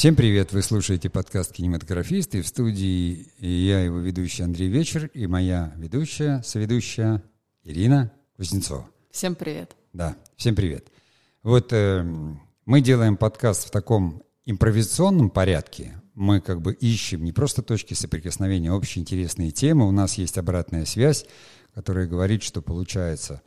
[0.00, 0.54] Всем привет!
[0.54, 2.40] Вы слушаете подкаст «Кинематографисты».
[2.40, 7.22] В студии я, его ведущий Андрей Вечер, и моя ведущая, соведущая
[7.64, 8.88] Ирина Кузнецова.
[9.10, 9.76] Всем привет!
[9.92, 10.86] Да, всем привет!
[11.42, 12.02] Вот э,
[12.64, 16.00] мы делаем подкаст в таком импровизационном порядке.
[16.14, 19.86] Мы как бы ищем не просто точки соприкосновения, а общие интересные темы.
[19.86, 21.26] У нас есть обратная связь,
[21.74, 23.42] которая говорит, что получается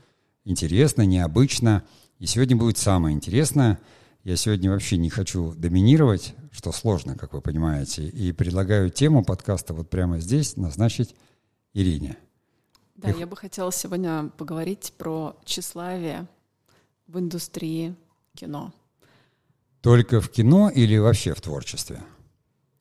[0.46, 1.84] интересно, необычно.
[2.20, 3.80] И сегодня будет самое интересное–
[4.24, 9.74] я сегодня вообще не хочу доминировать, что сложно, как вы понимаете, и предлагаю тему подкаста
[9.74, 11.14] вот прямо здесь назначить
[11.74, 12.18] Ирине.
[12.96, 13.20] Да, и...
[13.20, 16.28] я бы хотела сегодня поговорить про тщеславие
[17.08, 17.96] в индустрии
[18.34, 18.74] кино.
[19.82, 22.02] Только в кино или вообще в творчестве?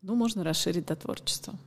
[0.00, 1.58] Ну, можно расширить до творчества.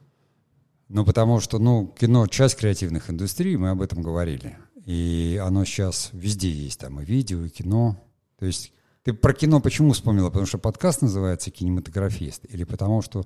[0.88, 4.58] Ну, потому что, ну, кино— часть креативных индустрий, мы об этом говорили.
[4.86, 8.02] И оно сейчас везде есть, там и видео, и кино.
[8.38, 8.72] То есть
[9.06, 10.30] ты про кино почему вспомнила?
[10.30, 13.24] Потому что подкаст называется «Кинематографист» или потому что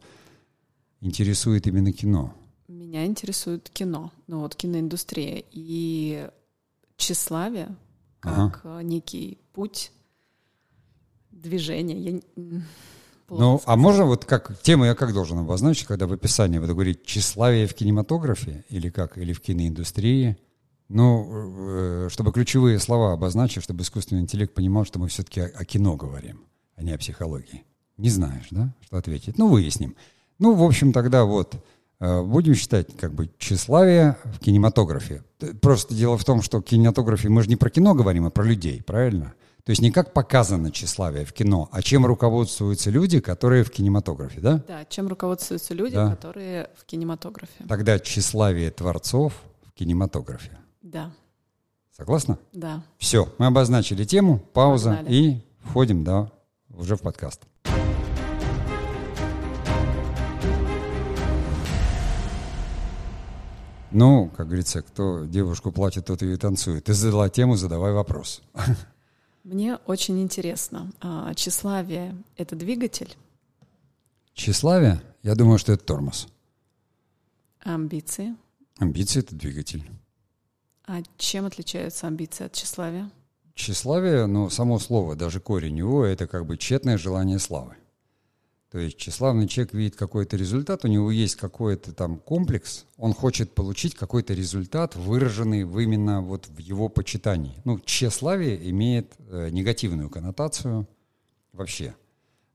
[1.00, 2.34] интересует именно кино?
[2.68, 6.30] Меня интересует кино, ну вот киноиндустрия и
[6.98, 7.78] тщеславие
[8.20, 8.84] как ага.
[8.84, 9.94] некий путь
[11.32, 11.98] движения.
[11.98, 12.20] Я...
[13.30, 17.06] Ну, а можно вот как тему я как должен обозначить, когда в описании буду говорить
[17.06, 20.38] тщеславие в кинематографе или как, или в киноиндустрии?
[20.90, 21.28] Ну,
[21.70, 26.42] э, чтобы ключевые слова обозначить, чтобы искусственный интеллект понимал, что мы все-таки о, кино говорим,
[26.76, 27.64] а не о психологии.
[27.98, 29.38] Не знаешь, да, что ответить?
[29.38, 29.96] Ну, выясним.
[30.40, 31.64] Ну, в общем, тогда вот
[32.00, 35.24] э, будем считать как бы тщеславие в кинематографе.
[35.62, 38.44] Просто дело в том, что в кинематографе мы же не про кино говорим, а про
[38.44, 39.36] людей, правильно?
[39.66, 44.40] То есть не как показано тщеславие в кино, а чем руководствуются люди, которые в кинематографе,
[44.42, 44.64] да?
[44.68, 46.10] Да, чем руководствуются люди, да.
[46.10, 47.66] которые в кинематографе.
[47.68, 49.34] Тогда тщеславие творцов
[49.68, 50.58] в кинематографе.
[50.82, 51.12] Да.
[51.96, 52.40] Согласна?
[52.54, 52.84] Да.
[52.98, 55.14] Все, мы обозначили тему, пауза Погнали.
[55.14, 56.32] и входим, да,
[56.70, 57.42] уже в подкаст.
[63.92, 66.86] Ну, как говорится, кто девушку платит, тот ее и танцует.
[66.86, 68.42] Ты задала тему, задавай вопрос.
[69.44, 70.92] Мне очень интересно.
[71.02, 73.16] А, тщеславие— это двигатель?
[74.34, 75.02] Тщеславие?
[75.24, 76.28] Я думаю, что это тормоз.
[77.62, 78.36] амбиции?
[78.78, 79.90] Амбиции— это двигатель.
[80.92, 83.12] А чем отличаются амбиции от тщеславия?
[83.54, 87.76] Тщеславие, ну, само слово, даже корень его, это как бы тщетное желание славы.
[88.72, 93.54] То есть тщеславный человек видит какой-то результат, у него есть какой-то там комплекс, он хочет
[93.54, 97.62] получить какой-то результат, выраженный именно вот в его почитании.
[97.66, 100.88] Ну, тщеславие имеет э, негативную коннотацию
[101.54, 101.94] вообще,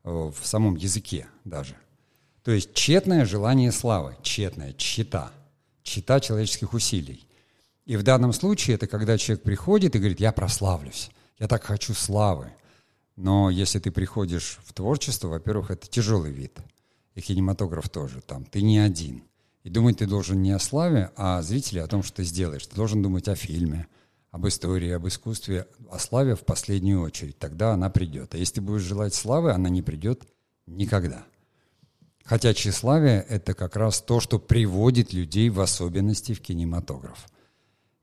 [0.03, 1.77] э, в самом языке даже.
[2.43, 5.31] То есть тщетное желание славы, тщетное, тщета,
[5.85, 7.24] тщета человеческих усилий.
[7.85, 11.93] И в данном случае это когда человек приходит и говорит, я прославлюсь, я так хочу
[11.95, 12.53] славы.
[13.17, 16.59] Но если ты приходишь в творчество, во-первых, это тяжелый вид.
[17.15, 18.21] И кинематограф тоже.
[18.23, 19.23] Там ты не один.
[19.63, 22.67] И думать ты должен не о славе, а о зрителе, о том, что ты сделаешь.
[22.67, 23.87] Ты должен думать о фильме,
[24.31, 27.39] об истории, об искусстве, о славе в последнюю очередь.
[27.39, 28.35] Тогда она придет.
[28.35, 30.25] А если ты будешь желать славы, она не придет
[30.67, 31.25] никогда.
[32.25, 37.27] Хотя тщеславие— это как раз то, что приводит людей в особенности в кинематограф.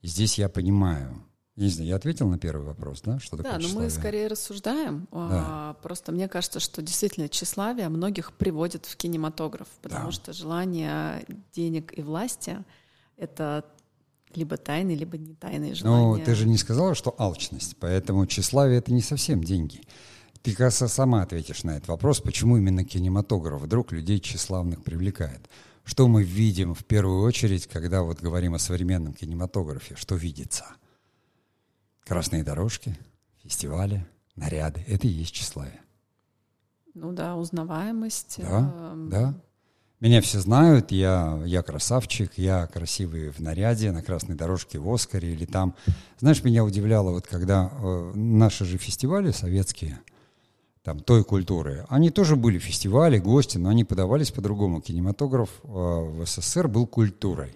[0.01, 1.23] И здесь я понимаю,
[1.55, 3.19] не знаю, я ответил на первый вопрос, да?
[3.19, 5.07] Что такое да, но мы скорее рассуждаем.
[5.11, 5.17] Да.
[5.19, 10.11] А, просто мне кажется, что действительно тщеславие многих приводит в кинематограф, потому да.
[10.11, 12.63] что желание денег и власти—
[13.17, 13.65] это
[14.33, 16.17] либо тайные, либо не тайные желания.
[16.17, 19.81] Ну, ты же не сказала, что алчность, поэтому тщеславие— это не совсем деньги.
[20.41, 25.47] Ты, кажется, сама ответишь на этот вопрос, почему именно кинематограф вдруг людей тщеславных привлекает.
[25.83, 29.95] Что мы видим в первую очередь, когда вот говорим о современном кинематографе?
[29.95, 30.65] Что видится?
[32.05, 32.97] Красные дорожки,
[33.43, 34.05] фестивали,
[34.35, 34.83] наряды.
[34.87, 35.81] Это и есть тщеславие.
[36.93, 38.35] Ну да, узнаваемость.
[38.39, 39.33] Да, э, да.
[39.99, 45.31] Меня все знают, я, я красавчик, я красивый в наряде, на красной дорожке в Оскаре
[45.31, 45.75] или там.
[46.19, 49.99] Знаешь, меня удивляло, вот когда э, наши же фестивали советские–
[50.83, 51.85] там, той культуры.
[51.89, 54.81] Они тоже были фестивали, гости, но они подавались по-другому.
[54.81, 57.55] Кинематограф э, в СССР был культурой.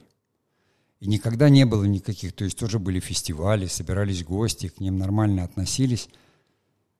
[1.00, 5.44] И никогда не было никаких, то есть тоже были фестивали, собирались гости, к ним нормально
[5.44, 6.10] относились.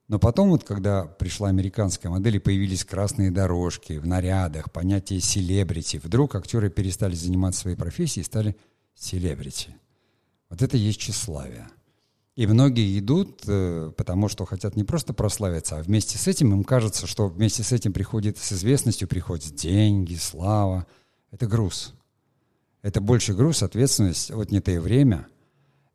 [0.08, 5.96] Но потом вот, когда пришла американская модель, и появились красные дорожки в нарядах, понятие селебрити,
[5.96, 8.56] вдруг актеры перестали заниматься своей профессией и стали
[8.94, 9.74] селебрити.
[10.48, 11.66] Вот это есть тщеславие.
[12.36, 16.64] И многие идут, э, потому что хотят не просто прославиться, а вместе с этим им
[16.64, 20.86] кажется, что вместе с этим приходит, с известностью приходят деньги, слава.
[21.30, 21.94] Это груз.
[22.82, 25.26] Это больше груз, ответственность, отнятое время.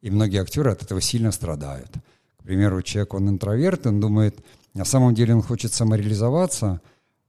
[0.01, 1.91] И многие актеры от этого сильно страдают.
[2.37, 4.43] К примеру, человек, он интроверт, он думает,
[4.73, 6.81] на самом деле он хочет самореализоваться,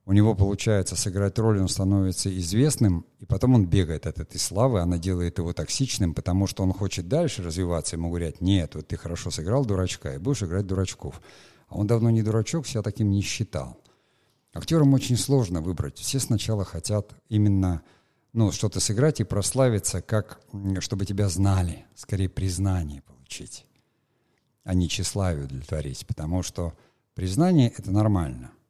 [0.05, 4.81] у него получается сыграть роль, он становится известным, и потом он бегает от этой славы,
[4.81, 8.97] она делает его токсичным, потому что он хочет дальше развиваться, ему говорят, нет, вот ты
[8.97, 11.23] хорошо сыграл дурачка, и будешь играть дурачков.
[11.69, 13.81] А он давно не дурачок, себя таким не считал.
[14.53, 15.99] Актерам очень сложно выбрать.
[15.99, 17.83] Все сначала хотят именно
[18.33, 20.41] ну, что-то сыграть и прославиться, как
[20.81, 23.67] чтобы тебя знали, скорее признание получить,
[24.65, 26.75] а не тщеславие удовлетворить, потому что
[27.15, 28.51] признание— это нормально—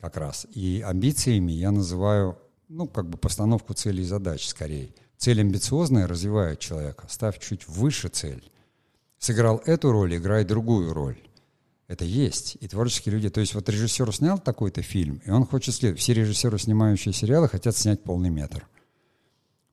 [0.00, 0.46] как раз.
[0.52, 2.38] И амбициями я называю,
[2.68, 4.94] ну, как бы постановку целей и задач скорее.
[5.16, 7.06] Цель амбициозная развивает человека.
[7.08, 8.50] Ставь чуть выше цель.
[9.18, 11.18] Сыграл эту роль, играй другую роль.
[11.88, 12.56] Это есть.
[12.60, 13.28] И творческие люди...
[13.28, 16.00] То есть вот режиссер снял такой-то фильм, и он хочет следовать.
[16.00, 18.66] Все режиссеры, снимающие сериалы, хотят снять полный метр.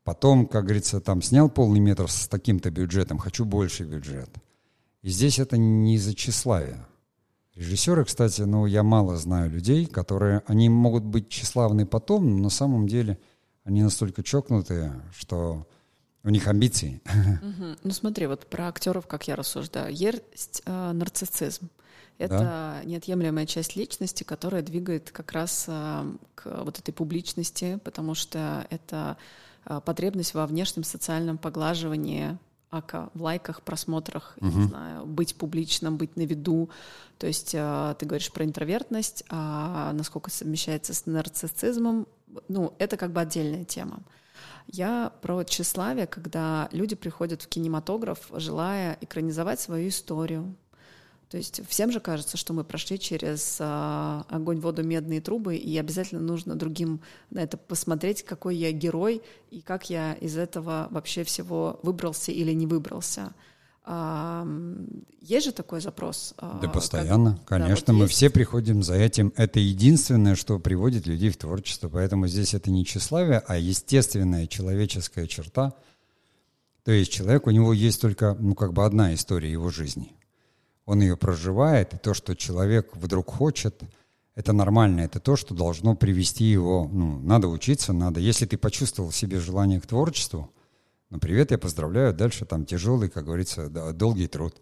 [0.03, 4.29] Потом, как говорится, там снял полный метр с таким-то бюджетом, хочу больше бюджет.
[5.01, 6.88] И здесь это не из-за тщеславия.
[7.57, 12.50] Режиссеры, кстати, ну, я мало знаю людей, которые, они могут быть тщеславны потом, но на
[12.50, 13.18] самом деле
[13.63, 15.65] они настолько чокнутые, что
[16.24, 17.01] у них амбиции.
[17.06, 17.77] Угу.
[17.83, 21.69] Ну смотри, вот про актеров, как я рассуждаю, есть э, нарциссизм.
[22.19, 22.81] Это да?
[22.86, 29.18] неотъемлемая часть личности, которая двигает как раз э, к вот этой публичности, потому что это
[29.65, 32.38] э, потребность во внешнем социальном поглаживании
[32.69, 34.48] ака в лайках, просмотрах, угу.
[34.48, 36.69] не знаю, быть публичным, быть на виду.
[37.18, 42.08] То есть э, ты говоришь про интровертность, а насколько совмещается с нарциссизмом,
[42.48, 44.00] ну, это как бы отдельная тема.
[44.68, 50.56] Я про тщеславие, когда люди приходят в кинематограф, желая экранизовать свою историю,
[51.29, 55.77] то есть всем же кажется, что мы прошли через э, огонь, воду, медные трубы, и
[55.77, 57.01] обязательно нужно другим
[57.31, 59.21] на это посмотреть, какой я герой
[59.51, 63.33] и как я из этого вообще всего выбрался или не выбрался.
[65.21, 66.33] Есть же такой запрос?
[66.38, 67.85] А, да, постоянно, как, конечно.
[67.88, 68.15] Да, вот мы есть.
[68.15, 69.31] все приходим за этим.
[69.38, 71.88] Это единственное, что приводит людей в творчество.
[71.88, 75.74] Поэтому здесь это не тщеславие, а естественная человеческая черта.
[76.83, 80.18] То есть человек, у него есть только, ну, как бы одна история его жизни
[80.88, 83.84] он ее проживает, и то, что человек вдруг хочет,
[84.36, 88.22] это нормально, это то, что должно привести его, ну, надо учиться, надо.
[88.22, 90.50] Если ты почувствовал в себе желание к творчеству,
[91.10, 94.56] ну, привет, я поздравляю, дальше там тяжелый, как говорится, долгий труд.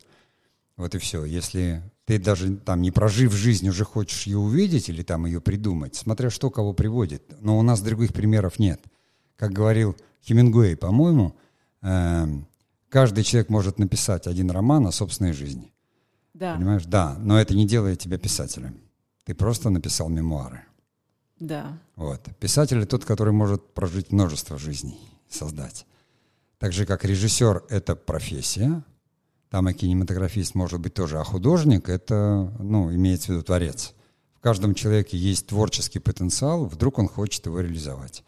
[0.77, 1.25] Вот и все.
[1.25, 5.95] Если ты даже там не прожив жизнь, уже хочешь ее увидеть или там ее придумать,
[5.95, 7.35] смотря что кого приводит.
[7.39, 8.81] Но у нас других примеров нет.
[9.37, 9.95] Как говорил
[10.25, 11.35] Хемингуэй, по-моему,
[11.83, 12.25] э,
[12.89, 15.71] каждый человек может написать один роман о собственной жизни.
[16.35, 16.55] Да.
[16.55, 16.85] Понимаешь?
[16.85, 18.77] Да, но это не делает тебя писателем.
[19.23, 20.63] Ты просто написал мемуары.
[21.39, 21.79] Да.
[21.95, 22.27] Вот.
[22.39, 24.99] Писатель тот, который может прожить множество жизней,
[25.29, 25.85] создать.
[26.57, 28.83] Так же, как режиссер— это профессия,
[29.49, 33.93] там и кинематографист может быть тоже, а художник— это, ну, имеется в виду творец.
[34.35, 38.25] В каждом человеке есть творческий потенциал, вдруг он хочет его реализовать.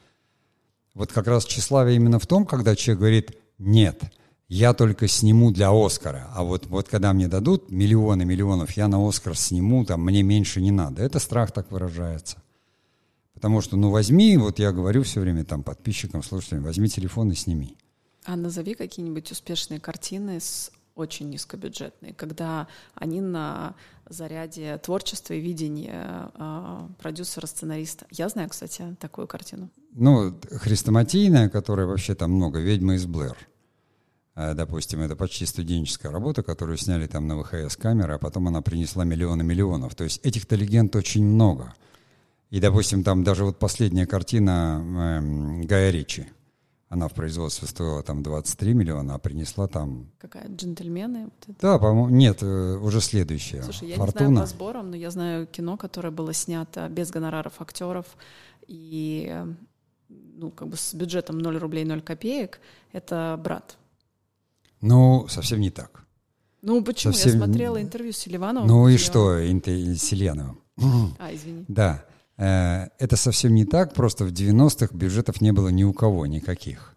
[0.94, 4.02] Вот как раз тщеславие именно в том, когда человек говорит «нет»,
[4.50, 9.06] я только сниму для Оскара, а вот, вот когда мне дадут миллионы миллионов, я на
[9.06, 11.04] Оскар сниму, там мне меньше не надо.
[11.04, 12.42] Это страх так выражается.
[13.34, 17.36] Потому что, ну, возьми, вот я говорю все время там подписчикам, слушателям, возьми телефон и
[17.36, 17.78] сними.
[18.24, 23.76] А назови какие-нибудь успешные картины с очень низкобюджетные, когда они на
[24.10, 28.08] заряде творчества и видения э, продюсера, сценариста.
[28.10, 29.70] Я знаю, кстати, такую картину.
[29.92, 33.38] Ну, хрестоматийная, которая вообще там много, «Ведьма из Блэр».
[34.38, 38.62] Э, допустим, это почти студенческая работа, которую сняли там на ВХС камеры, а потом она
[38.62, 39.96] принесла миллионы миллионов.
[39.96, 41.74] То есть этих-то легенд очень много.
[42.52, 46.28] И, допустим, там даже вот последняя картина э, Гая Ричи,
[46.88, 50.12] она в производстве стоила там 23 миллиона, а принесла там...
[50.20, 50.48] Какая?
[50.48, 51.26] Джентльмены?
[51.26, 51.56] Вот это?
[51.60, 53.64] Да, по-моему, нет, э, уже следующая.
[53.64, 54.28] Слушай, я Фортуна.
[54.28, 58.06] не знаю по сборам, но я знаю кино, которое было снято без гонораров актеров
[58.68, 59.48] и э,
[60.10, 62.60] ну, как бы с бюджетом 0 рублей 0 копеек.
[62.94, 63.78] Это «Брат».
[64.82, 66.04] Ну, совсем не так.
[66.62, 67.14] Ну, почему?
[67.14, 67.40] Совсем...
[67.40, 68.68] Я смотрела интервью с Селивановым.
[68.68, 70.60] Ну и что, с Сельяновым?
[71.20, 71.66] А, извини.
[71.68, 72.04] Да.
[72.38, 76.96] Э, это совсем не так, просто в 90-х бюджетов не было ни у кого никаких.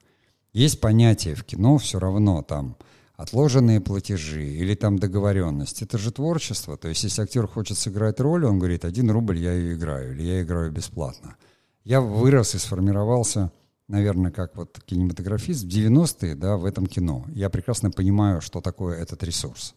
[0.53, 2.77] Есть понятие в кино все равно там
[3.17, 5.83] отложенные платежи или там договоренность.
[5.83, 6.77] Это же творчество.
[6.77, 10.23] То есть если актер хочет сыграть роль, он говорит, один рубль я ее играю, или
[10.23, 11.37] я играю бесплатно.
[11.85, 13.53] Я вырос и сформировался
[13.91, 17.27] наверное, как вот кинематографист в 90-е, да, в этом кино.
[17.29, 19.75] Я прекрасно понимаю, что такое этот ресурс.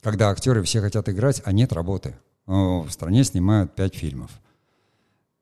[0.00, 2.16] Когда актеры все хотят играть, а нет работы.
[2.46, 4.30] В стране снимают пять фильмов.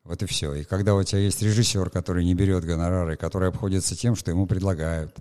[0.04, 0.54] Вот и все.
[0.54, 4.46] И когда у тебя есть режиссер, который не берет гонорары, который обходится тем, что ему
[4.46, 5.16] предлагают.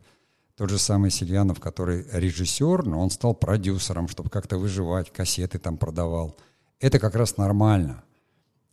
[0.56, 5.78] Тот же самый Сильянов, который режиссер, но он стал продюсером, чтобы как-то выживать, кассеты там
[5.78, 6.38] продавал.
[6.80, 8.04] Это как раз нормально.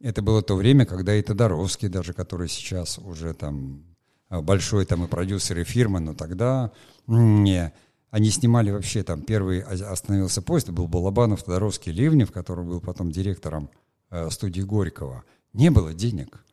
[0.01, 3.85] Это было то время, когда и Тодоровский даже, который сейчас уже там
[4.31, 6.73] большой там и продюсер, и фирма, но тогда
[7.07, 7.73] не,
[8.11, 13.71] они снимали вообще там первый остановился поезд, был Балабанов, Тодоровский, Ливнев, который был потом директором
[14.11, 15.25] э, студии Горького.
[15.53, 16.45] Не было денег.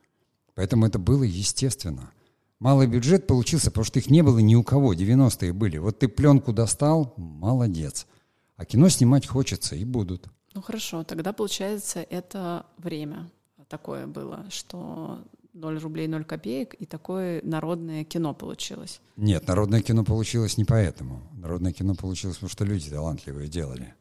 [0.54, 2.12] Поэтому это было естественно.
[2.60, 5.78] Малый бюджет получился, потому что их не было ни у кого, 90-е были.
[5.78, 8.08] Вот ты пленку достал, молодец.
[8.56, 10.28] А кино снимать хочется, и будут.
[10.54, 13.30] Ну хорошо, тогда получается это время
[13.68, 15.20] такое было, что
[15.56, 19.02] 0 рублей 0 копеек, и такое народное кино получилось.
[19.16, 21.22] Нет, народное кино получилось не поэтому.
[21.34, 23.94] Народное кино получилось, потому что люди талантливые делали.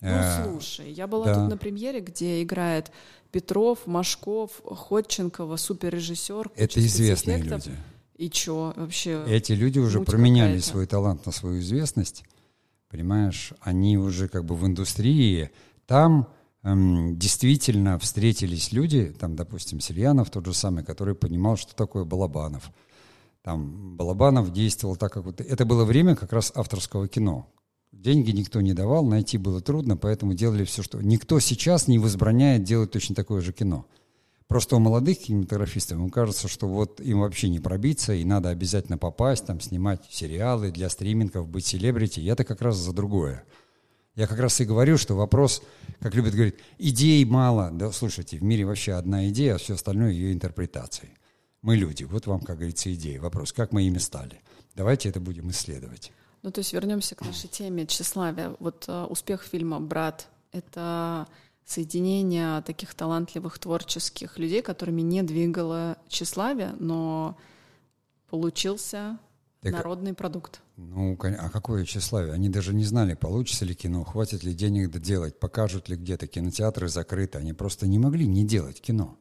[0.00, 1.34] Ну, э, слушай, я была да.
[1.34, 2.92] тут на премьере, где играет
[3.32, 6.50] Петров, Машков, Ходченкова, суперрежиссер.
[6.54, 7.72] Это известные люди.
[8.16, 9.24] И чё вообще?
[9.26, 12.24] Эти люди уже променяли свой талант на свою известность.
[12.88, 15.50] Понимаешь, они уже как бы в индустрии.
[15.86, 16.28] Там
[16.66, 22.70] действительно встретились люди, там, допустим, Сельянов тот же самый, который понимал, что такое Балабанов.
[23.42, 25.40] Там Балабанов действовал так, как вот...
[25.40, 27.46] Это было время как раз авторского кино.
[27.92, 31.00] Деньги никто не давал, найти было трудно, поэтому делали все, что...
[31.00, 33.86] Никто сейчас не возбраняет делать точно такое же кино.
[34.48, 38.98] Просто у молодых кинематографистов им кажется, что вот им вообще не пробиться, и надо обязательно
[38.98, 42.20] попасть, там, снимать сериалы для стримингов, быть селебрити.
[42.20, 43.44] Я-то как раз за другое.
[44.16, 45.62] Я как раз и говорю, что вопрос,
[46.00, 47.70] как любят говорить, идей мало.
[47.70, 51.10] Да, слушайте, в мире вообще одна идея, а все остальное ее интерпретации.
[51.60, 53.18] Мы люди, вот вам, как говорится, идеи.
[53.18, 54.40] Вопрос, как мы ими стали?
[54.74, 56.12] Давайте это будем исследовать.
[56.42, 58.54] Ну, то есть вернемся к нашей теме тщеславия.
[58.58, 61.26] Вот uh, успех фильма «Брат»— это
[61.66, 67.36] соединение таких талантливых творческих людей, которыми не двигало тщеславие, но
[68.30, 69.18] получился
[69.70, 70.60] так, народный продукт.
[70.76, 72.34] Ну, а какое тщеславие?
[72.34, 76.26] Они даже не знали, получится ли кино, хватит ли денег доделать, покажут ли где-то.
[76.26, 77.38] Кинотеатры закрыты.
[77.38, 79.18] Они просто не могли не делать кино.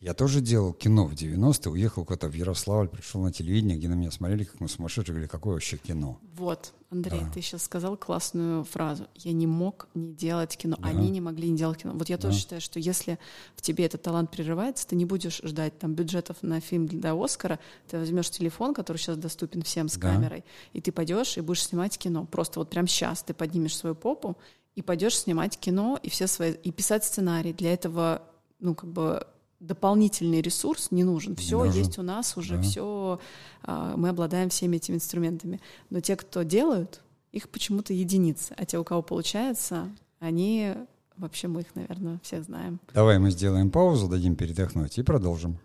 [0.00, 3.92] Я тоже делал кино в 90-е, уехал куда-то в Ярославль, пришел на телевидение, где на
[3.92, 6.18] меня смотрели, как мы сумасшедшие, говорили, какое вообще кино.
[6.36, 7.30] Вот, Андрей, да.
[7.34, 9.08] ты сейчас сказал классную фразу.
[9.16, 10.88] Я не мог не делать кино, да.
[10.88, 11.92] они не могли не делать кино.
[11.92, 12.28] Вот я да.
[12.28, 13.18] тоже считаю, что если
[13.54, 17.60] в тебе этот талант прерывается, ты не будешь ждать там бюджетов на фильм для Оскара,
[17.86, 20.14] ты возьмешь телефон, который сейчас доступен всем с да.
[20.14, 22.24] камерой, и ты пойдешь и будешь снимать кино.
[22.24, 24.38] Просто вот прямо сейчас ты поднимешь свою попу
[24.76, 27.52] и пойдешь снимать кино и все свои и писать сценарий.
[27.52, 28.22] Для этого,
[28.60, 29.26] ну как бы
[29.60, 31.36] дополнительный ресурс не нужен.
[31.36, 31.78] Все нужен.
[31.78, 32.62] есть у нас уже, да.
[32.62, 33.20] все
[33.62, 35.60] а, мы обладаем всеми этими инструментами.
[35.90, 37.00] Но те, кто делают,
[37.30, 39.88] их почему-то единицы, а те, у кого получается,
[40.18, 40.74] они
[41.16, 42.80] вообще мы их, наверное, всех знаем.
[42.94, 45.58] Давай мы сделаем паузу, дадим передохнуть и продолжим.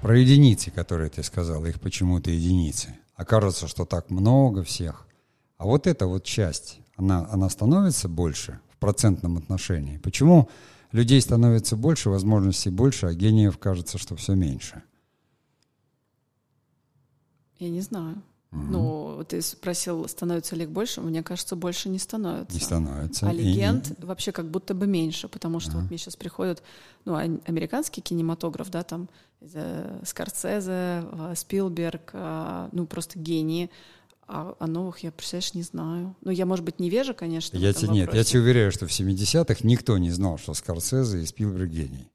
[0.00, 2.96] Про единицы, которые ты сказал, их почему-то единицы.
[3.16, 5.08] Окажется, что так много всех.
[5.56, 9.98] А вот эта вот часть, она, она становится больше в процентном отношении.
[9.98, 10.48] Почему
[10.92, 14.82] людей становится больше, возможностей больше, а гениев кажется, что все меньше?
[17.58, 18.22] Я не знаю.
[18.50, 18.62] Угу.
[18.62, 21.02] Ну, ты спросил, становится ли их больше?
[21.02, 22.54] Мне кажется, больше не становится.
[22.54, 23.28] Не становится.
[23.28, 24.04] А легенд и...
[24.04, 25.80] вообще как будто бы меньше, потому что ага.
[25.80, 26.62] вот мне сейчас приходят,
[27.04, 29.08] ну, американский кинематограф, да, там
[29.40, 33.70] э, Скорсезе, э, Спилберг, э, ну, просто гении.
[34.28, 36.14] А о новых я, представляешь, не знаю.
[36.20, 37.56] Ну, я, может быть, невежа, конечно.
[37.56, 41.24] Я тебе, нет, я тебе уверяю, что в 70-х никто не знал, что Скорсезе и
[41.24, 42.12] Спилберг гений.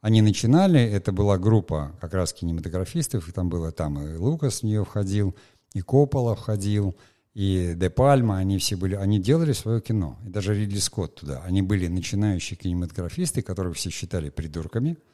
[0.00, 4.62] Они начинали, это была группа как раз кинематографистов, и там было, там и Лукас в
[4.62, 5.36] нее входил,
[5.74, 6.96] и Коппола входил,
[7.34, 10.18] и Де Пальма, они все были, они делали свое кино.
[10.24, 11.42] И даже Ридли Скотт туда.
[11.44, 14.96] Они были начинающие кинематографисты, которых все считали придурками–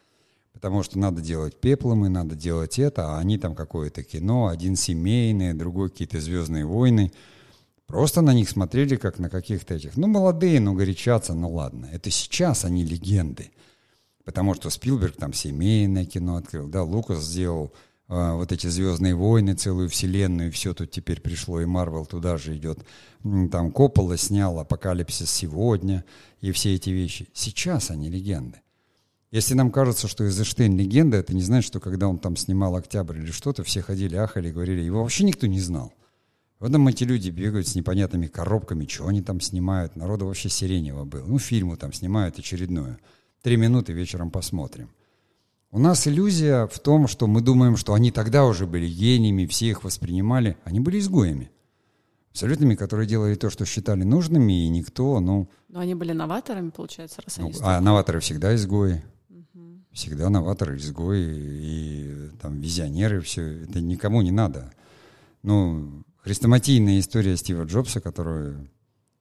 [0.57, 4.75] потому что надо делать пеплом, и надо делать это, а они там какое-то кино, один
[4.75, 7.13] семейное, другой какие-то «Звездные войны».
[7.87, 11.91] Просто на них смотрели, как на каких-то этих, ну, молодые, ну, горячатся, ну, ладно.
[11.93, 13.51] Это сейчас они легенды.
[14.25, 17.75] Потому что Спилберг там семейное кино открыл, да, Лукас сделал
[18.09, 22.57] э, вот эти «Звездные войны», целую вселенную, все тут теперь пришло, и Марвел туда же
[22.57, 22.79] идет.
[23.23, 26.03] Там Коппола снял «Апокалипсис сегодня»,
[26.41, 27.29] и все эти вещи.
[27.35, 28.63] Сейчас они легенды.
[29.37, 33.19] Если нам кажется, что Эйзенштейн легенда, это не значит, что когда он там снимал «Октябрь»
[33.19, 35.93] или что-то, все ходили, ахали, говорили, его вообще никто не знал.
[36.59, 39.95] Вот там эти люди бегают с непонятными коробками, что они там снимают.
[39.95, 41.27] Народу вообще сиренево было.
[41.27, 42.97] Ну, фильму там снимают очередную.
[43.43, 44.89] Три минуты вечером посмотрим.
[45.71, 49.67] У нас иллюзия в том, что мы думаем, что они тогда уже были гениями, все
[49.67, 50.57] их воспринимали.
[50.65, 51.51] Они были изгоями.
[52.31, 55.51] Абсолютными, которые делали то, что считали нужными, и никто, ну...
[55.69, 57.53] Но они были новаторами, получается, раз они...
[57.53, 59.03] Ну, а новаторы всегда изгои
[59.97, 64.73] всегда новаторы, изгои и там визионеры, все это никому не надо.
[65.43, 68.69] Ну, хрестоматийная история Стива Джобса, которую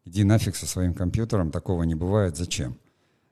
[0.06, 2.78] Иди нафиг со своим компьютером, такого не бывает, зачем?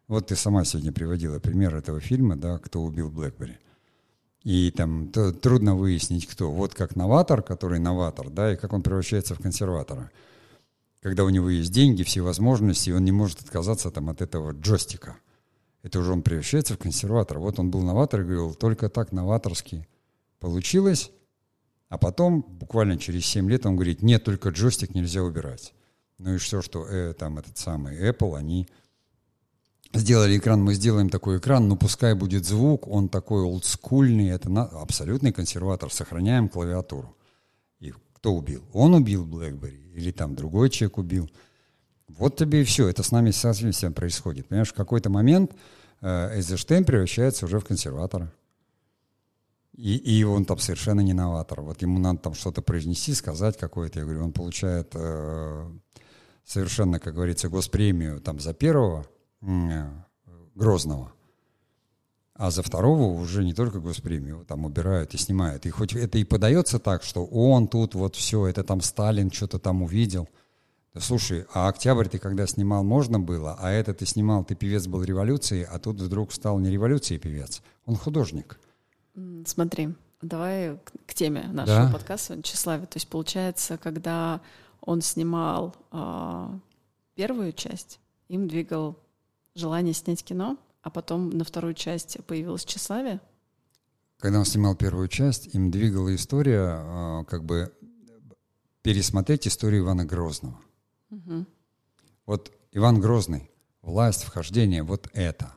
[0.07, 3.59] Вот ты сама сегодня приводила пример этого фильма, да, «Кто убил Блэкбери».
[4.43, 6.51] И там трудно выяснить, кто.
[6.51, 10.11] Вот как новатор, который новатор, да, и как он превращается в консерватора.
[11.01, 14.51] Когда у него есть деньги, все возможности, и он не может отказаться там от этого
[14.51, 15.15] джойстика.
[15.83, 17.39] Это уже он превращается в консерватора.
[17.39, 19.87] Вот он был новатор и говорил, только так новаторски
[20.39, 21.11] получилось.
[21.89, 25.73] А потом, буквально через 7 лет, он говорит, нет, только джойстик нельзя убирать.
[26.17, 28.67] Ну и все, что э, там этот самый Apple, они
[29.93, 34.63] сделали экран, мы сделаем такой экран, ну пускай будет звук, он такой олдскульный, это на,
[34.63, 37.15] абсолютный консерватор, сохраняем клавиатуру.
[37.79, 38.63] И кто убил?
[38.73, 41.29] Он убил BlackBerry или там другой человек убил?
[42.07, 44.47] Вот тебе и все, это с нами совсем происходит.
[44.47, 45.51] Понимаешь, в какой-то момент
[46.01, 48.31] э, Эйзенштейн превращается уже в консерватора.
[49.73, 51.61] И, и он там совершенно не новатор.
[51.61, 53.99] Вот ему надо там что-то произнести, сказать какое-то.
[53.99, 55.71] Я говорю, он получает э,
[56.45, 59.07] совершенно, как говорится, госпремию там за первого,
[59.45, 59.89] Э,
[60.55, 61.11] Грозного.
[62.35, 65.65] А за второго уже не только госпремию там убирают и снимают.
[65.65, 69.59] И хоть это и подается так, что он тут вот все, это там Сталин что-то
[69.59, 70.29] там увидел.
[70.93, 74.85] Да слушай, а «Октябрь» ты когда снимал, можно было, а это ты снимал, ты певец
[74.85, 78.59] был революции, а тут вдруг стал не революции певец, он художник.
[79.45, 81.91] Смотри, давай к, теме нашего да?
[81.91, 82.85] подкаста Тщеславие.
[82.85, 84.41] То есть получается, когда
[84.81, 86.59] он снимал э,
[87.15, 88.99] первую часть, им двигал
[89.55, 93.19] желание снять кино, а потом на вторую часть появилось тщеславие?
[94.19, 97.73] Когда он снимал первую часть, им двигала история, а, как бы
[98.81, 100.59] пересмотреть историю Ивана Грозного.
[102.25, 103.51] Вот Иван Грозный,
[103.81, 105.53] власть, вхождение, вот это.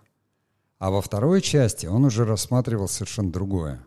[0.79, 3.85] А во второй части он уже рассматривал совершенно другое.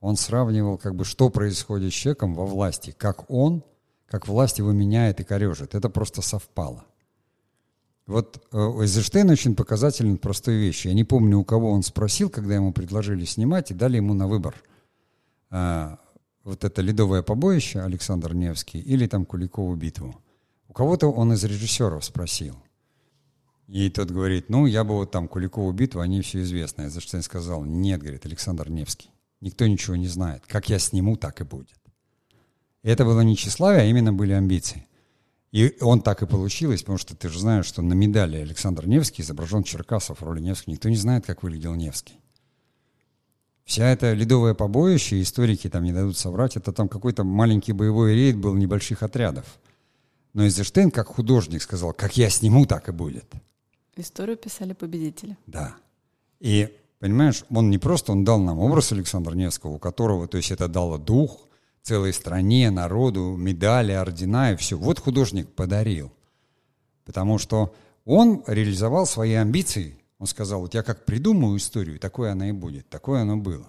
[0.00, 3.64] Он сравнивал, как бы, что происходит с человеком во власти, как он,
[4.06, 5.74] как власть его меняет и корежит.
[5.74, 6.84] Это просто совпало.
[8.06, 10.88] Вот э, Эйзенштейн очень показательный простой вещи.
[10.88, 14.28] Я не помню, у кого он спросил, когда ему предложили снимать, и дали ему на
[14.28, 14.54] выбор.
[15.50, 15.98] А,
[16.44, 20.14] вот это «Ледовое побоище» Александр Невский или там «Куликову битву».
[20.76, 22.54] Кого-то он из режиссеров спросил.
[23.66, 26.82] И тот говорит, ну, я бы вот там Куликову битву, они все известны.
[26.82, 29.08] Эйзенштейн сказал, нет, говорит, Александр Невский,
[29.40, 30.44] никто ничего не знает.
[30.46, 31.78] Как я сниму, так и будет.
[32.82, 34.86] Это было не тщеславие, а именно были амбиции.
[35.50, 39.22] И он так и получилось, потому что ты же знаешь, что на медали Александр Невский
[39.22, 40.74] изображен Черкасов в роли Невского.
[40.74, 42.20] Никто не знает, как выглядел Невский.
[43.64, 48.36] Вся эта ледовое побоище, историки там не дадут соврать, это там какой-то маленький боевой рейд
[48.36, 49.58] был небольших отрядов.
[50.36, 53.24] Но Эйзенштейн, как художник, сказал, как я сниму, так и будет.
[53.96, 55.38] Историю писали победители.
[55.46, 55.76] Да.
[56.40, 60.50] И, понимаешь, он не просто, он дал нам образ Александра Невского, у которого, то есть
[60.50, 61.48] это дало дух,
[61.80, 64.76] целой стране, народу, медали, ордена и все.
[64.76, 66.12] Вот художник подарил.
[67.06, 69.98] Потому что он реализовал свои амбиции.
[70.18, 73.66] Он сказал, вот я как придумаю историю, такое она и будет, такое оно было.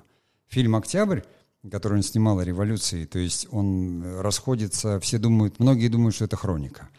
[0.49, 1.21] Фильм «Октябрь»,
[1.69, 6.35] который он снимал о революции, то есть он расходится, все думают, многие думают, что это
[6.37, 6.89] хроника.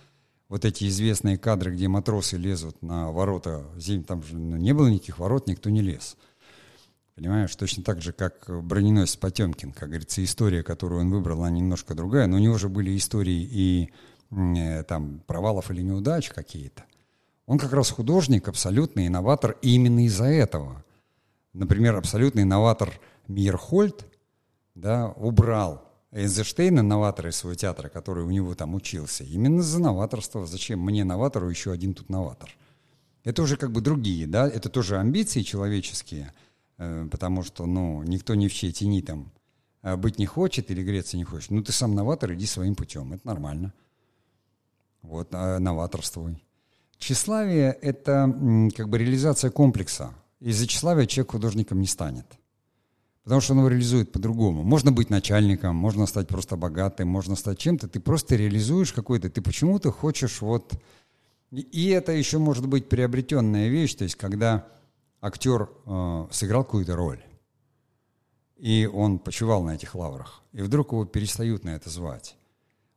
[0.48, 3.66] Вот эти известные кадры, где матросы лезут на ворота,
[4.06, 6.16] там же не было никаких ворот, никто не лез.
[7.14, 11.94] Понимаешь, точно так же, как броненосец Потемкин, как говорится, история, которую он выбрал, она немножко
[11.94, 13.90] другая, но у него же были истории и
[14.30, 16.84] э, там провалов или неудач какие-то.
[17.46, 20.84] Он как раз художник, абсолютный инноватор именно из-за этого.
[21.54, 24.06] Например, абсолютный инноватор Мирхольд
[24.80, 30.46] да, убрал Эйнштейна, новатора из своего театра, который у него там учился, именно за новаторство.
[30.46, 32.50] Зачем мне новатору еще один тут новатор?
[33.24, 36.32] Это уже как бы другие, да, это тоже амбиции человеческие–
[36.78, 39.32] Э, потому что, ну, никто ни в чьей тени там
[39.82, 41.50] э, быть не хочет или греться не хочет.
[41.50, 43.72] Ну, ты сам новатор, иди своим путем, это нормально.
[45.02, 46.44] Вот, а новаторствуй.
[46.98, 48.32] Тщеславие— это
[48.76, 50.14] как бы реализация комплекса.
[50.40, 52.26] Из-за тщеславия человек художником не станет.
[53.28, 54.62] Потому что он его реализует по-другому.
[54.62, 57.86] Можно быть начальником, можно стать просто богатым, можно стать чем-то.
[57.86, 60.72] Ты просто реализуешь какой-то, ты почему-то хочешь вот...
[61.50, 64.66] И это еще может быть приобретенная вещь, то есть когда
[65.20, 67.22] актер э, сыграл какую-то роль,
[68.56, 72.34] и он почивал на этих лаврах, и вдруг его перестают на это звать.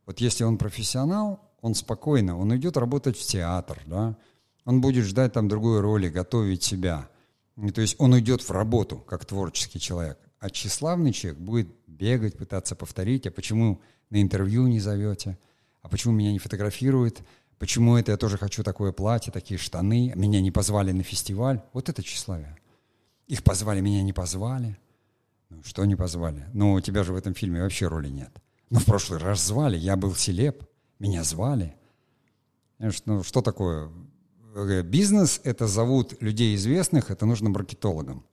[0.06, 4.16] Вот если он профессионал, он спокойно, он идет работать в театр, да,
[4.64, 7.10] он будет ждать там другой роли, готовить себя.
[7.62, 10.18] И, то есть он уйдет в работу, как творческий человек.
[10.40, 15.38] А тщеславный человек будет бегать, пытаться повторить, а почему на интервью не зовете,
[15.82, 17.22] а почему меня не фотографируют,
[17.62, 20.14] Почему это я тоже хочу такое платье, такие штаны?
[20.16, 21.62] Меня не позвали на фестиваль.
[21.74, 22.58] Вот это тщеславие.
[23.28, 24.80] Их позвали, меня не позвали.
[25.50, 26.44] Ну, что не позвали?
[26.54, 28.32] Ну, у тебя же в этом фильме вообще роли нет.
[28.72, 30.64] Но в прошлый раз звали, я был селеп,
[30.98, 31.76] меня звали.
[32.80, 33.92] Ну, что такое?
[34.54, 38.26] Э, бизнес— это зовут людей известных, это нужно маркетологам.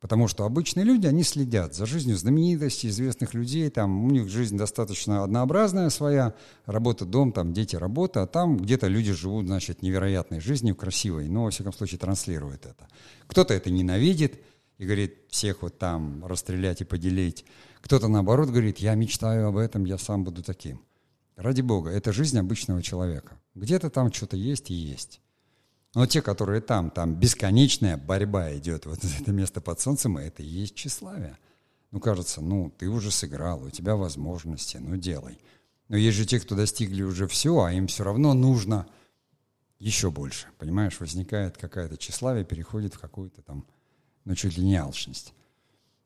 [0.00, 3.68] Потому что обычные люди, они следят за жизнью знаменитостей, известных людей.
[3.70, 6.34] Там у них жизнь достаточно однообразная своя.
[6.66, 8.22] Работа, дом, там дети, работа.
[8.22, 11.28] А там где-то люди живут, значит, невероятной жизнью, красивой.
[11.28, 12.86] Но, во всяком случае, транслируют это.
[13.26, 14.38] Кто-то это ненавидит
[14.78, 17.46] и говорит, всех вот там расстрелять и поделить.
[17.80, 20.82] Кто-то, наоборот, говорит, я мечтаю об этом, я сам буду таким.
[21.36, 23.40] Ради бога, это жизнь обычного человека.
[23.54, 25.20] Где-то там что-то есть и есть.
[25.96, 30.46] Но те, которые там, там бесконечная борьба идет, вот это место под солнцем, это и
[30.46, 31.38] есть тщеславие.
[31.90, 35.38] Ну, кажется, ну, ты уже сыграл, у тебя возможности, ну, делай.
[35.88, 38.86] Но есть же те, кто достигли уже все, а им все равно нужно
[39.78, 40.48] еще больше.
[40.58, 43.64] Понимаешь, возникает какая-то тщеславие, переходит в какую-то там,
[44.26, 45.32] ну, чуть ли не алчность.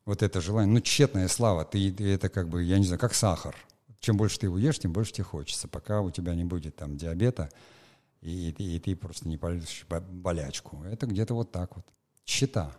[0.04, 3.12] Вот это желание, ну, тщетная слава, ты, ты это как бы, я не знаю, как
[3.12, 3.56] сахар.
[3.98, 5.66] Чем больше ты его ешь, тем больше тебе хочется.
[5.66, 7.50] Пока у тебя не будет там диабета,
[8.20, 10.82] и, и, и ты просто не получишь болячку.
[10.84, 11.86] Это где-то вот так вот.
[12.26, 12.72] Счета.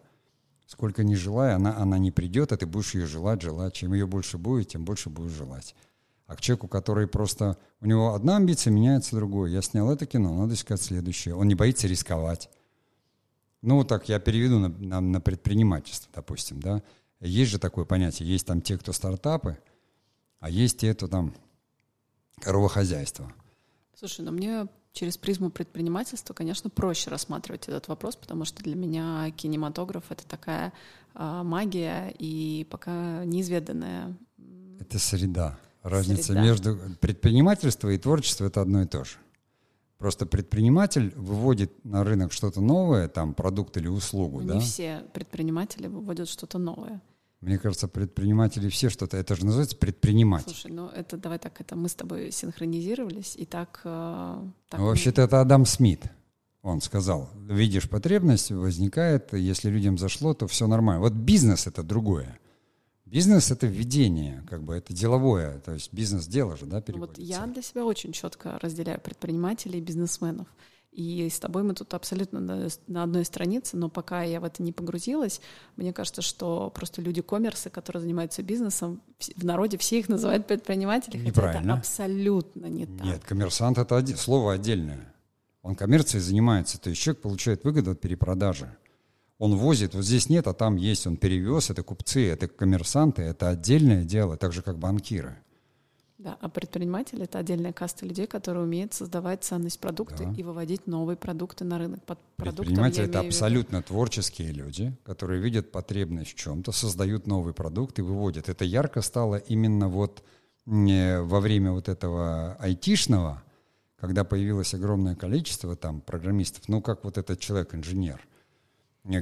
[0.67, 3.73] Сколько не желая, она, она не придет, а ты будешь ее желать, желать.
[3.73, 5.75] Чем ее больше будет, тем больше будешь желать.
[6.27, 7.58] А к человеку, который просто...
[7.82, 9.51] У него одна амбиция меняется другой.
[9.51, 11.36] Я снял это кино, надо искать следующее.
[11.36, 12.49] Он не боится рисковать.
[13.62, 16.82] Ну, вот так я переведу на, на, на предпринимательство, допустим, да.
[17.19, 18.30] Есть же такое понятие.
[18.30, 19.58] Есть там те, кто стартапы,
[20.39, 21.36] а есть те, кто там
[22.39, 23.32] коровохозяйство.
[23.93, 29.32] Слушай, ну мне через призму предпринимательства, конечно, проще рассматривать этот вопрос, потому что для меня
[29.32, 30.73] кинематограф— это такая
[31.15, 34.17] э, магия и пока неизведанная.
[34.80, 35.60] Это среда.
[35.84, 36.41] Разница среда.
[36.41, 39.17] между предпринимательством и творчеством— это одно и то же.
[39.97, 44.54] Просто предприниматель выводит на рынок что-то новое, там продукт или услугу, Не да?
[44.56, 47.01] Не все предприниматели выводят что-то новое.
[47.41, 50.49] Мне кажется, предприниматели все что-то, это же называется предприниматель.
[50.49, 53.82] Слушай, ну это давай так, это мы с тобой синхронизировались, и так...
[53.84, 54.38] Э,
[54.69, 56.04] так ну, вообще-то это Адам Смит.
[56.62, 61.01] Он сказал, видишь потребность, возникает, если людям зашло, то все нормально.
[61.01, 62.39] Вот бизнес это другое.
[63.06, 67.19] Бизнес это введение, как бы это деловое, то есть бизнес дело же, да, переводится.
[67.19, 70.47] Вот я для себя очень четко разделяю предпринимателей и бизнесменов.
[70.91, 72.41] И с тобой мы тут абсолютно
[72.88, 75.39] на, одной странице, но пока я в это не погрузилась,
[75.77, 79.01] мне кажется, что просто люди коммерсы, которые занимаются бизнесом,
[79.38, 83.06] в народе все их называют предпринимателями, хотя это абсолютно не так.
[83.06, 85.13] Нет, коммерсант— это один, слово отдельное.
[85.62, 88.75] Он коммерцией занимается, то есть человек получает выгоду от перепродажи.
[89.38, 93.49] Он возит, вот здесь нет, а там есть, он перевез, это купцы, это коммерсанты, это
[93.49, 95.38] отдельное дело, так же, как банкиры.
[96.23, 100.34] Да, а предприниматель— это отдельная каста людей, которые умеют создавать ценность продукта да.
[100.38, 102.03] и выводить новые продукты на рынок.
[102.03, 108.03] Под предприниматели— это абсолютно творческие люди, которые видят потребность в чем-то, создают новый продукт и
[108.03, 108.49] выводят.
[108.49, 110.23] Это ярко стало именно вот
[110.67, 113.41] во время вот этого айтишного,
[113.99, 118.21] когда появилось огромное количество там программистов, ну как вот этот человек-инженер,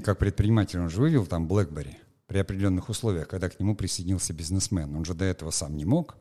[0.04, 1.96] как предприниматель, он же вывел там BlackBerry
[2.28, 4.94] при определенных условиях, когда к нему присоединился бизнесмен.
[4.98, 6.18] Он же до этого сам не мог,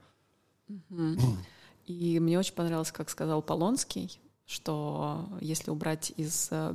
[1.87, 6.75] и мне очень понравилось, как сказал Полонский, что если убрать из э,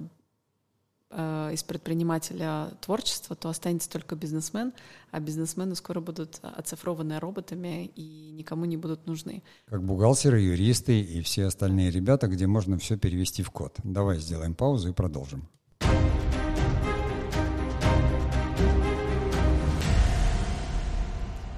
[1.09, 4.73] э, из предпринимателя творчества, то останется только бизнесмен,
[5.11, 9.43] а бизнесмены скоро будут оцифрованы роботами и никому не будут нужны.
[9.65, 13.77] Как бухгалтеры, юристы и все остальные ребята, где можно все перевести в код.
[13.83, 15.47] Давай сделаем паузу и продолжим.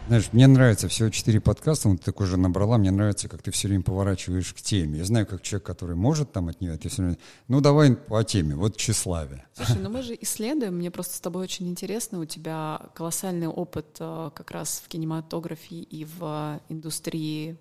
[0.07, 3.49] Знаешь, мне нравится всего четыре подкаста, вот ты так уже набрала, мне нравится, как ты
[3.49, 4.99] все время поворачиваешь к теме.
[4.99, 8.23] Я знаю, как человек, который может там от нее, ты все время, ну давай по
[8.23, 9.47] теме, вот тщеславие.
[9.53, 13.97] Слушай, ну мы же исследуем, мне просто с тобой очень интересно, у тебя колоссальный опыт
[13.99, 17.57] э, как раз в кинематографии и в индустрии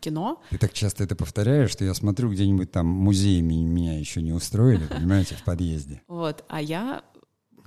[0.00, 0.40] кино.
[0.50, 4.86] Ты так часто это повторяешь, что я смотрю где-нибудь там музей меня еще не устроили,
[4.86, 6.02] понимаете, в подъезде.
[6.08, 7.02] Вот, а я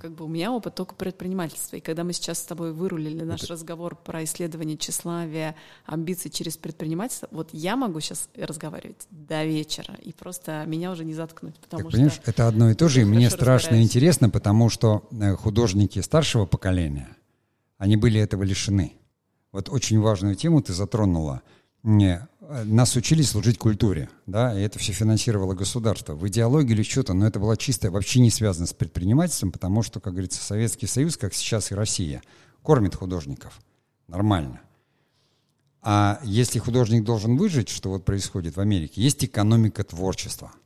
[0.02, 1.76] как бы у меня опыт только предпринимательства.
[1.76, 3.52] И когда мы сейчас с тобой вырулили наш Это...
[3.52, 5.54] разговор про исследование тщеславия,
[5.86, 11.14] амбиций через предпринимательство, вот я могу сейчас разговаривать до вечера, и просто меня уже не
[11.14, 11.54] заткнуть.
[11.60, 15.08] Потому так, что понимаешь, это одно и то же, и мне страшно интересно, потому что
[15.12, 17.16] э, художники старшего поколения,
[17.78, 18.94] они были этого лишены.
[19.52, 21.42] Вот очень важную тему ты затронула.
[21.84, 22.26] Не,
[22.64, 26.14] нас учили служить культуре, да, и это все финансировало государство.
[26.14, 30.00] В идеологии или что-то, но это было чисто, вообще не связано с предпринимательством, потому что,
[30.00, 32.22] как говорится, Советский Союз, как сейчас и Россия,
[32.62, 33.60] кормит художников.
[34.08, 34.60] Нормально.
[35.80, 40.52] А если художник должен выжить, что вот происходит в Америке, есть экономика творчества–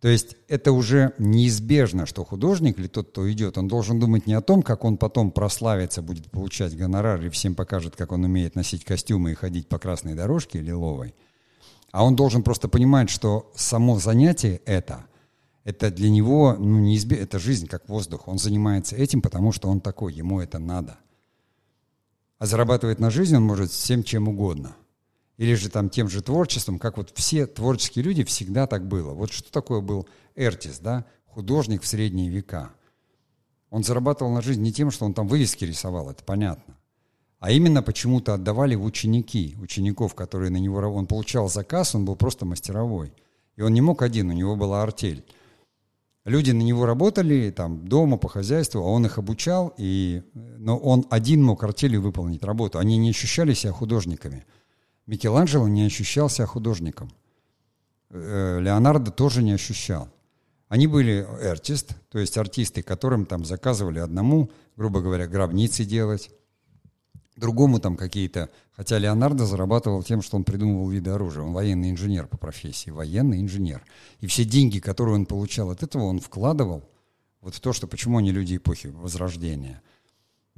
[0.00, 4.32] то есть это уже неизбежно, что художник или тот, кто идет, он должен думать не
[4.32, 8.54] о том, как он потом прославится, будет получать гонорар и всем покажет, как он умеет
[8.54, 11.14] носить костюмы и ходить по красной дорожке лиловой,
[11.92, 15.04] А он должен просто понимать, что само занятие это,
[15.64, 17.12] это для него, ну, неизб...
[17.12, 18.26] это жизнь как воздух.
[18.26, 20.96] Он занимается этим, потому что он такой, ему это надо.
[22.38, 24.76] А зарабатывать на жизнь он может всем чем угодно.
[25.40, 29.14] Или же там тем же творчеством, как вот все творческие люди всегда так было.
[29.14, 32.72] Вот что такое был Эртис, да, художник в средние века.
[33.70, 36.76] Он зарабатывал на жизнь не тем, что он там вывески рисовал, это понятно.
[37.38, 40.76] А именно почему-то отдавали в ученики, учеников, которые на него...
[40.76, 43.14] Он получал заказ, он был просто мастеровой.
[43.56, 45.24] И он не мог один, у него была артель.
[46.26, 51.06] Люди на него работали там дома по хозяйству, а он их обучал, и, но он
[51.08, 52.78] один мог артелью выполнить работу.
[52.78, 54.44] Они не ощущали себя художниками.
[55.06, 57.10] Микеланджело не ощущал себя художником.
[58.10, 60.08] Э, Леонардо тоже не ощущал.
[60.68, 66.30] Они были артист, то есть артисты, которым там заказывали одному, грубо говоря, гробницы делать,
[67.36, 68.50] другому там какие-то...
[68.72, 71.42] Хотя Леонардо зарабатывал тем, что он придумывал виды оружия.
[71.42, 73.84] Он военный инженер по профессии, военный инженер.
[74.20, 76.88] И все деньги, которые он получал от этого, он вкладывал
[77.40, 79.82] вот в то, что почему они люди эпохи Возрождения.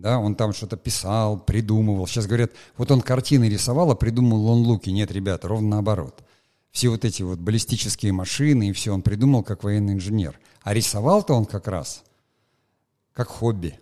[0.03, 2.09] Да, он там что-то писал, придумывал.
[2.09, 4.91] Сейчас говорят, вот он картины рисовал, а придумал он луки.
[4.91, 6.25] Нет, ребята, ровно наоборот.
[6.73, 10.41] Все вот эти вот баллистические машины и все он придумал как военный инженер.
[10.63, 12.03] А рисовал-то он как раз
[13.13, 13.79] как хобби.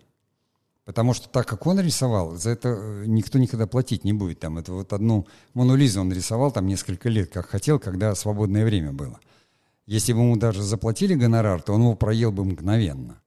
[0.85, 4.41] Потому что так, как он рисовал, за это э, никто никогда платить не будет.
[4.41, 8.93] Там, это вот одну Монолизу он рисовал там несколько лет, как хотел, когда свободное время
[8.93, 9.21] было.
[9.87, 13.23] Если бы ему даже заплатили гонорар, то он его проел бы мгновенно.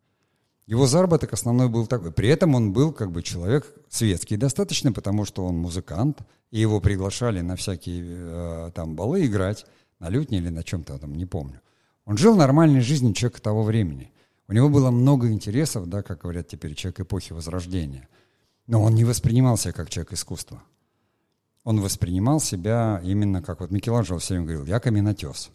[0.66, 2.12] Его заработок основной был такой.
[2.12, 6.20] При этом он был как бы человек светский достаточно, потому что он музыкант,
[6.52, 9.66] и его приглашали на всякие э, там балы играть,
[10.00, 11.62] на лютне или на чем-то там, не помню.
[12.06, 14.12] Он жил нормальной жизнью человека того времени.
[14.48, 18.08] У него было много интересов, да, как говорят теперь, человек эпохи Возрождения.
[18.68, 20.62] Но он не воспринимал себя как человек искусства.
[21.64, 25.50] Он воспринимал себя именно как вот Микеланджело все время говорил, я каменотес.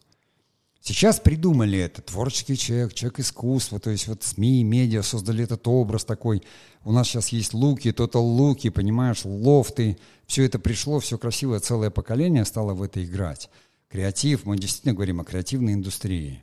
[0.81, 6.05] Сейчас придумали это, творческий человек, человек искусства, то есть вот СМИ, медиа создали этот образ
[6.05, 6.43] такой.
[6.85, 9.99] У нас сейчас есть луки, тотал луки, понимаешь, лофты.
[10.27, 13.51] Все это пришло, все красивое, целое поколение стало в это играть.
[13.89, 16.43] Креатив, мы действительно говорим о креативной индустрии.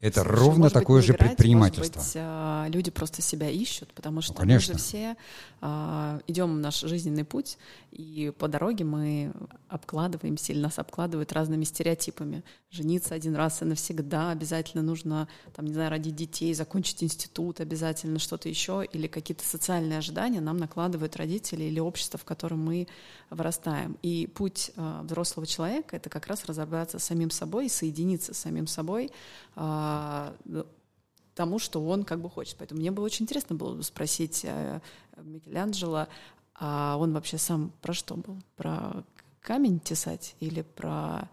[0.00, 2.00] Это Слушай, ровно такое быть, же играть, предпринимательство.
[2.00, 5.16] Может быть, люди просто себя ищут, потому что ну, мы же все
[5.62, 7.56] а, идем в наш жизненный путь,
[7.92, 9.32] и по дороге мы
[9.68, 12.44] обкладываемся или нас обкладывают разными стереотипами.
[12.70, 18.18] Жениться один раз и навсегда, обязательно нужно, там, не знаю, родить детей, закончить институт, обязательно
[18.18, 22.86] что-то еще, или какие-то социальные ожидания нам накладывают родители или общество, в котором мы
[23.30, 23.96] вырастаем.
[24.02, 28.66] И путь а, взрослого человека— это как раз разобраться с самим собой, соединиться с самим
[28.66, 29.10] собой,
[29.54, 29.85] а,
[31.34, 32.56] тому, что он как бы хочет.
[32.58, 34.80] Поэтому мне было очень интересно было спросить э,
[35.22, 36.08] Микеланджело,
[36.54, 38.38] а он вообще сам про что был?
[38.56, 39.04] Про
[39.40, 41.28] камень тесать или про...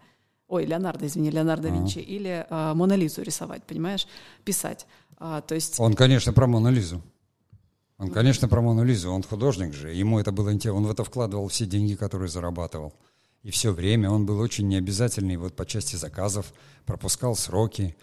[0.46, 1.78] Ой, Леонардо, извини, Леонардо ага.
[1.78, 4.06] Винчи, или а, Монолизу рисовать, понимаешь,
[4.44, 4.86] писать.
[5.16, 5.80] А, то есть...
[5.80, 7.02] Он, конечно, про Монолизу.
[7.96, 9.10] Он, конечно, про Монолизу.
[9.10, 9.92] Он художник же.
[9.92, 10.78] Ему это было интересно.
[10.78, 12.92] Он в это вкладывал все деньги, которые зарабатывал.
[13.42, 14.10] И все время.
[14.10, 16.52] Он был очень необязательный вот по части заказов,
[16.84, 17.96] пропускал сроки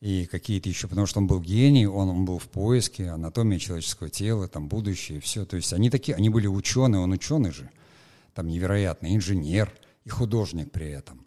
[0.00, 4.08] и какие-то еще, потому что он был гений, он, он был в поиске, анатомия человеческого
[4.08, 5.44] тела, там будущее, все.
[5.44, 7.70] То есть они такие, они были ученые, он ученый же,
[8.34, 9.72] там невероятный инженер
[10.04, 11.26] и художник при этом.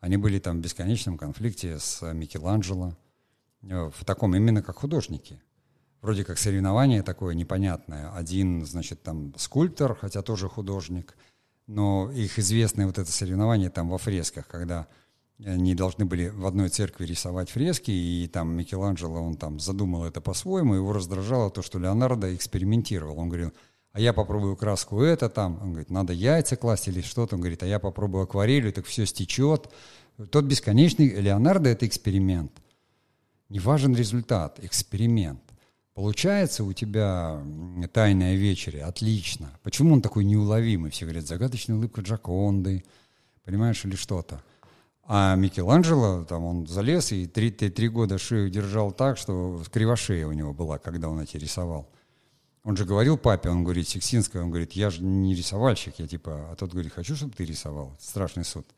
[0.00, 2.96] Они были там в бесконечном конфликте с Микеланджело,
[3.62, 5.40] э, в таком именно как художники.
[6.02, 8.10] Вроде как соревнование такое непонятное.
[8.12, 11.14] Один, значит, там скульптор, хотя тоже художник,
[11.66, 14.88] но их известное вот это соревнование там во фресках, когда
[15.44, 20.20] они должны были в одной церкви рисовать фрески, и там Микеланджело, он там задумал это
[20.20, 23.18] по-своему, его раздражало то, что Леонардо экспериментировал.
[23.18, 23.52] Он говорил,
[23.92, 27.62] а я попробую краску это там, он говорит, надо яйца класть или что-то, он говорит,
[27.62, 29.68] а я попробую акварелью, так все стечет.
[30.30, 32.52] Тот бесконечный, Леонардо— это эксперимент.
[33.48, 35.40] Не важен результат, эксперимент.
[35.94, 37.42] Получается у тебя
[37.92, 39.50] тайная вечеря, отлично.
[39.62, 40.90] Почему он такой неуловимый?
[40.90, 42.84] Все говорят, загадочная улыбка Джаконды,
[43.44, 44.42] понимаешь, или что-то.
[45.12, 50.28] А Микеланджело, там он залез и три, три, три года шею держал так, что кривошея
[50.28, 51.90] у него была, когда он эти рисовал.
[52.62, 56.52] Он же говорил папе, он говорит, Сикстинская, он говорит, я же не рисовальщик, я типа,
[56.52, 57.96] а тот говорит, хочу, чтобы ты рисовал.
[57.98, 58.68] Страшный суд.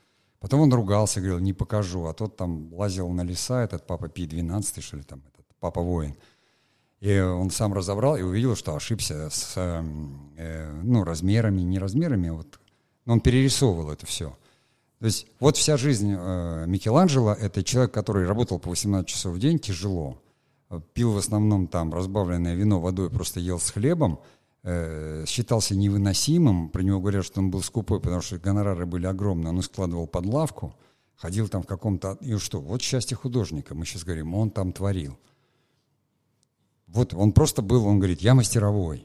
[0.40, 2.06] Потом он ругался, говорил, не покажу.
[2.06, 6.16] А тот там лазил на леса, этот папа Пи-12, что ли, там, этот папа-воин.
[7.00, 12.32] И он сам разобрал и увидел, что ошибся с э, ну, размерами, не размерами, а
[12.32, 12.58] вот.
[13.04, 14.34] Но он перерисовывал это все.
[15.02, 19.38] То есть вот вся жизнь э, Микеланджело— это человек, который работал по 18 часов в
[19.40, 20.22] день, тяжело.
[20.94, 24.20] Пил в основном там разбавленное вино водой, просто ел с хлебом,
[24.62, 26.68] э, считался невыносимым.
[26.68, 29.48] Про него говорят, что он был скупой, потому что гонорары были огромные.
[29.52, 30.72] Он складывал под лавку,
[31.16, 32.16] ходил там в каком-то...
[32.20, 32.60] И что?
[32.60, 33.74] Вот счастье художника.
[33.74, 35.18] Мы сейчас говорим, он там творил.
[36.86, 39.04] Вот он просто был, он говорит, я мастеровой.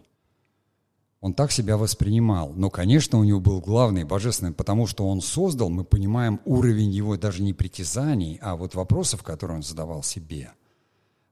[1.28, 2.54] Он так себя воспринимал.
[2.56, 7.18] Но, конечно, у него был главный божественный, потому что он создал, мы понимаем уровень его
[7.18, 10.54] даже не притязаний, а вот вопросов, которые он задавал себе.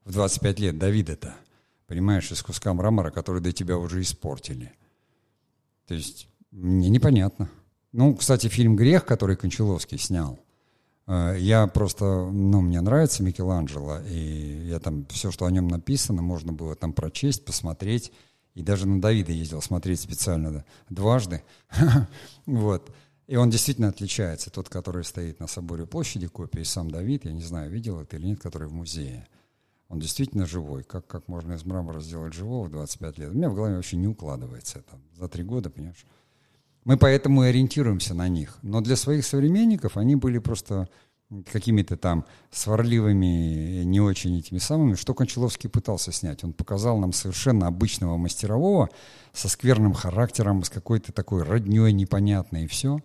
[0.03, 1.33] В 25 лет Давида-то,
[1.87, 4.73] понимаешь, из куска мрамора, который до тебя уже испортили.
[5.87, 7.49] То есть мне непонятно.
[7.93, 10.39] Ну, кстати, фильм «Грех», который Кончаловский снял,
[11.07, 16.21] э, я просто, ну, мне нравится Микеланджело, и я там все, что о нем написано,
[16.21, 18.11] можно было там прочесть, посмотреть.
[18.55, 21.43] И даже на Давида ездил смотреть специально да, дважды.
[22.45, 22.89] вот.
[23.27, 24.49] И он действительно отличается.
[24.49, 28.15] Тот, который стоит на соборе площади, копия, и сам Давид, я не знаю, видел это
[28.15, 29.27] или нет, который в музее.
[29.89, 30.83] Он действительно живой.
[30.83, 33.29] Как, как можно из мрамора сделать живого в 25 лет?
[33.31, 34.97] У меня в голове вообще не укладывается это.
[35.15, 36.05] За три года, понимаешь?
[36.85, 38.57] Мы поэтому и ориентируемся на них.
[38.61, 40.87] Но для своих современников они были просто
[41.51, 46.43] какими-то там сварливыми, не очень этими самыми, что Кончаловский пытался снять.
[46.43, 48.89] Он показал нам совершенно обычного мастерового
[49.33, 52.99] со скверным характером, с какой-то такой родней непонятной и все,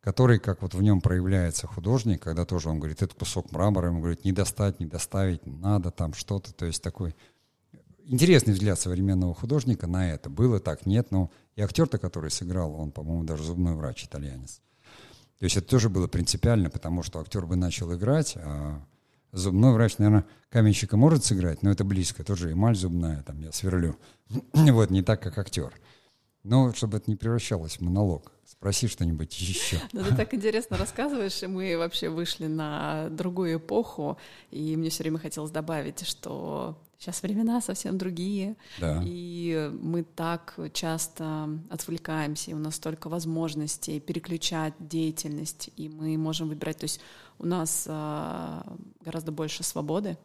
[0.00, 4.00] который, как вот в нем проявляется художник, когда тоже он говорит, этот кусок мрамора, ему
[4.00, 7.14] говорит, не достать, не доставить, надо там что-то, то есть такой
[8.04, 10.28] интересный взгляд современного художника на это.
[10.28, 14.60] Было так, нет, но и актер-то, который сыграл, он, по-моему, даже зубной врач, итальянец.
[15.42, 18.80] То есть это тоже было принципиально, потому что актер бы начал играть, а
[19.32, 23.96] зубной врач, наверное, каменщика может сыграть, но это близко, тоже эмаль зубная, там я сверлю.
[24.52, 25.72] вот, не так, как актер.
[26.44, 28.30] Но чтобы это не превращалось в монолог.
[28.44, 29.80] Спроси что-нибудь еще.
[29.92, 34.18] Ну, ты так интересно рассказываешь, и мы вообще вышли на другую эпоху,
[34.52, 39.02] и мне все время хотелось добавить, что Сейчас времена совсем другие, да.
[39.04, 46.48] и мы так часто отвлекаемся, и у нас столько возможностей переключать деятельность, и мы можем
[46.48, 46.76] выбирать.
[46.76, 47.00] То есть
[47.40, 50.16] у нас а, гораздо больше свободы.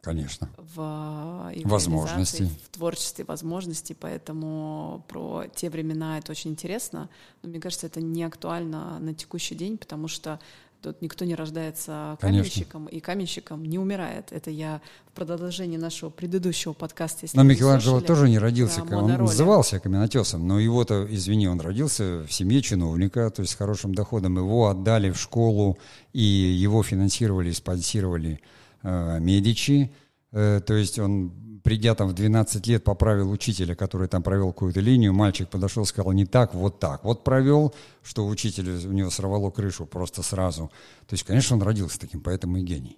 [0.00, 0.50] Конечно.
[0.56, 2.46] В, и возможностей.
[2.64, 7.08] В творчестве возможностей, поэтому про те времена это очень интересно.
[7.42, 10.40] Но мне кажется, это не актуально на текущий день, потому что
[10.82, 12.96] Тут никто не рождается каменщиком, Конечно.
[12.96, 14.30] и каменщиком не умирает.
[14.30, 17.20] Это я в продолжении нашего предыдущего подкаста.
[17.22, 22.24] Если но Микеланджело тоже не родился, да, он назывался каменотесом, но его-то, извини, он родился
[22.26, 24.36] в семье чиновника, то есть с хорошим доходом.
[24.36, 25.78] Его отдали в школу,
[26.12, 28.40] и его финансировали, спонсировали
[28.82, 29.92] э, Медичи.
[30.32, 31.32] Э, то есть он
[31.66, 35.86] придя там в 12 лет, поправил учителя, который там провел какую-то линию, мальчик подошел и
[35.86, 37.02] сказал, не так, вот так.
[37.02, 37.74] Вот провел,
[38.04, 40.70] что учитель, у него сорвало крышу просто сразу.
[41.08, 42.96] То есть, конечно, он родился таким, поэтому и гений.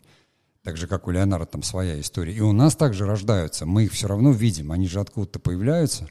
[0.62, 2.34] Так же, как у Леонардо, там своя история.
[2.34, 6.06] И у нас также рождаются, мы их все равно видим, они же откуда-то появляются.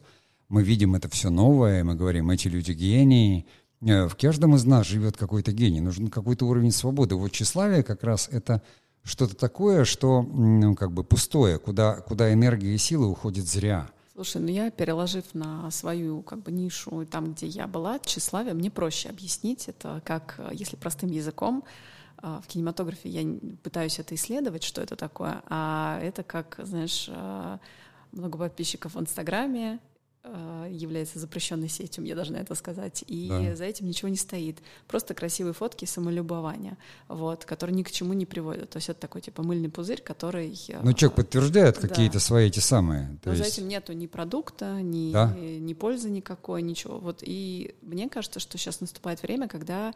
[0.49, 3.45] Мы видим это все новое, мы говорим, эти люди гении.
[3.81, 7.13] Э, в каждом из нас живет какой-то гений, нужен какой-то уровень свободы.
[7.13, 8.63] Вот тщеславие как раз это
[9.07, 13.89] что-то такое, что ну, как бы пустое, куда, куда энергия и силы уходят зря.
[14.13, 18.69] Слушай, ну я, переложив на свою как бы нишу, там, где я была, тщеславие, мне
[18.69, 21.63] проще объяснить это, как, если простым языком,
[22.17, 27.59] а, в кинематографе я пытаюсь это исследовать, что это такое, а это как, знаешь, а,
[28.11, 29.79] много подписчиков в Инстаграме,
[30.69, 33.55] является запрещенной сетью, я должна это сказать, и да.
[33.55, 34.57] за этим ничего не стоит.
[34.87, 38.69] Просто красивые фотки самолюбования, вот, которые ни к чему не приводят.
[38.69, 40.57] То есть это такой типа мыльный пузырь, который...
[40.69, 41.87] Э, ну, человек подтверждает да.
[41.87, 43.17] какие-то свои эти самые.
[43.23, 43.43] То Но есть...
[43.43, 45.33] за этим нету ни продукта, ни, да?
[45.35, 46.99] ни пользы никакой, ничего.
[46.99, 49.93] Вот, и мне кажется, что сейчас наступает время, когда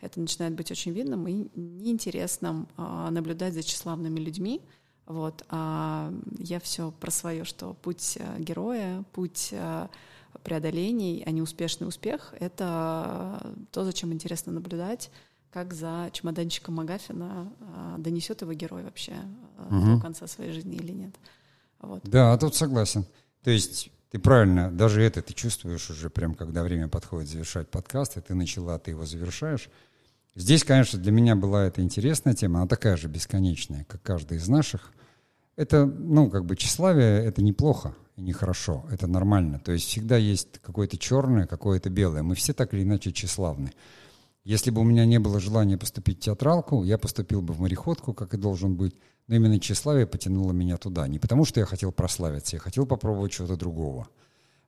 [0.00, 4.60] это начинает быть очень видным и неинтересным а, наблюдать за тщеславными людьми,
[5.06, 9.88] вот, а я все про свое, что путь э, героя, путь э,
[10.42, 15.10] преодолений, а не успешный успех— это то, зачем интересно наблюдать,
[15.50, 19.14] как за чемоданчиком Магафина э, донесет его герой вообще
[19.70, 19.96] угу.
[19.96, 21.14] до конца своей жизни или нет.
[21.80, 22.00] Вот.
[22.04, 23.04] Да, тут согласен.
[23.42, 28.16] То есть ты правильно, даже это ты чувствуешь уже прям, когда время подходит завершать подкаст,
[28.16, 29.68] и ты начала, ты его завершаешь.
[30.36, 34.48] Здесь, конечно, для меня была эта интересная тема, она такая же бесконечная, как каждая из
[34.48, 34.92] наших.
[35.54, 39.60] Это, ну, как бы тщеславие— это неплохо и нехорошо, это нормально.
[39.60, 42.24] То есть всегда есть какое-то черное, какое-то белое.
[42.24, 43.72] Мы все так или иначе тщеславны.
[44.42, 48.12] Если бы у меня не было желания поступить в театралку, я поступил бы в мореходку,
[48.12, 48.96] как и должен быть.
[49.28, 51.06] Но именно тщеславие потянуло меня туда.
[51.06, 54.08] Не потому, что я хотел прославиться, я хотел попробовать чего-то другого.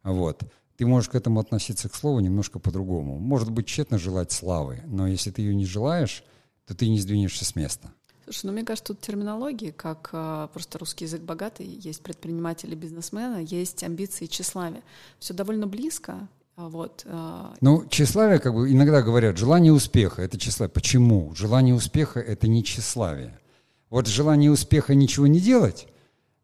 [0.04, 0.44] Вот
[0.76, 3.18] ты можешь к этому относиться к слову немножко по-другому.
[3.18, 6.24] Может быть, тщетно желать славы, но если ты ее не желаешь,
[6.66, 7.90] то ты не сдвинешься с места.
[8.24, 13.46] Слушай, ну мне кажется, тут терминологии, как э, просто русский язык богатый, есть предприниматели, бизнесмены,
[13.48, 14.82] есть амбиции и тщеславие.
[15.20, 17.02] Все довольно близко, а вот.
[17.04, 20.72] Э, ну, тщеславие, как бы иногда говорят, желание успеха— это тщеславие.
[20.72, 21.32] Почему?
[21.36, 23.38] Желание успеха— это не тщеславие.
[23.90, 25.86] Вот желание успеха ничего не делать,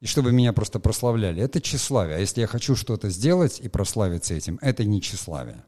[0.03, 2.17] и чтобы меня просто прославляли, это тщеславие.
[2.17, 5.65] А если я хочу что-то сделать и прославиться этим, это не тщеславие.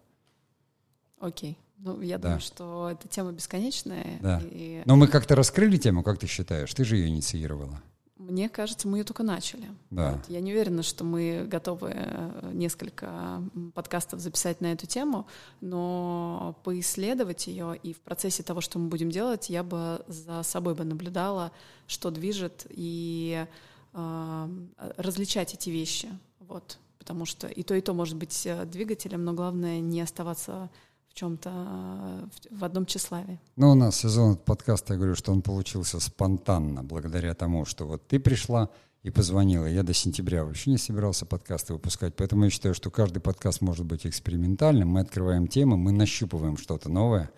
[1.20, 1.56] Окей.
[1.78, 2.22] Ну, я да.
[2.22, 4.18] думаю, что эта тема бесконечная.
[4.20, 4.42] Да.
[4.50, 4.82] И...
[4.86, 6.74] Но мы как-то раскрыли тему, как ты считаешь?
[6.74, 7.80] Ты же ее инициировала.
[8.16, 9.68] Мне кажется, мы ее только начали.
[9.90, 10.14] Да.
[10.14, 10.28] Вот.
[10.28, 13.40] Я не уверена, что мы готовы э, несколько
[13.72, 15.28] подкастов записать на эту тему,
[15.60, 20.74] но поисследовать ее и в процессе того, что мы будем делать, я бы за собой
[20.74, 21.52] бы наблюдала,
[21.86, 23.46] что движет, и
[23.94, 26.08] различать эти вещи.
[26.40, 26.78] Вот.
[26.98, 30.70] Потому что и то, и то может быть э, двигателем, но главное не оставаться
[31.08, 33.38] в чем-то, э, в одном тщеславии.
[33.56, 38.06] Ну, у нас сезон подкаста, я говорю, что он получился спонтанно, благодаря тому, что вот
[38.08, 38.70] ты пришла
[39.02, 39.66] и позвонила.
[39.66, 43.84] Я до сентября вообще не собирался подкасты выпускать, поэтому я считаю, что каждый подкаст может
[43.84, 44.88] быть экспериментальным.
[44.88, 47.30] Мы открываем темы, мы нащупываем что-то новое,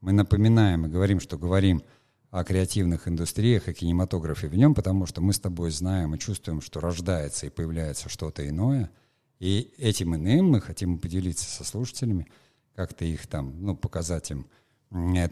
[0.00, 1.82] мы напоминаем и говорим, что говорим
[2.30, 6.60] о креативных индустриях и кинематографе в нем, потому что мы с тобой знаем и чувствуем,
[6.60, 8.90] что рождается и появляется что-то иное.
[9.38, 12.26] И этим иным мы хотим поделиться со слушателями–
[12.80, 14.46] как-то их там, ну, показать им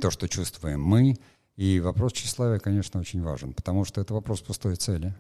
[0.00, 1.16] то, что чувствуем мы.
[1.56, 5.14] И вопрос тщеславия, конечно, очень важен, потому что это вопрос пустой цели.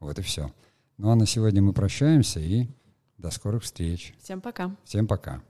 [0.00, 0.52] Вот и все.
[0.96, 2.66] Ну а на сегодня мы прощаемся и
[3.16, 4.14] до скорых встреч.
[4.20, 4.74] Всем пока.
[4.84, 5.40] Всем пока.